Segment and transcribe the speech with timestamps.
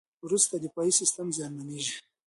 [0.25, 1.95] وروسته دفاعي سیستم زیانمنېږي.